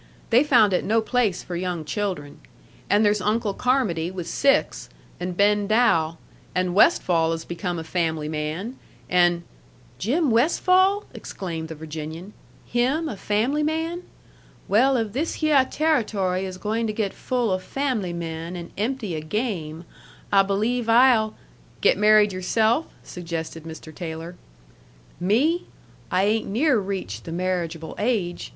[0.31, 2.39] "They found it no place for young children.
[2.89, 4.89] And there's Uncle Carmody with six,
[5.19, 6.17] and Ben Dow.
[6.55, 8.79] And Westfall has become a family man,
[9.11, 9.43] and"
[9.99, 12.33] "Jim Westfall!" exclaimed the Virginian.
[12.65, 14.01] "Him a fam'ly man!
[14.67, 19.15] Well, if this hyeh Territory is goin' to get full o' fam'ly men and empty
[19.15, 19.85] o' game,
[20.31, 21.35] I believe I'll"
[21.81, 23.93] "Get married yourself," suggested Mr.
[23.93, 24.35] Taylor.
[25.19, 25.67] "Me!
[26.09, 28.49] I ain't near reached the marriageable age.